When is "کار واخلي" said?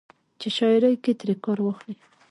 1.43-1.95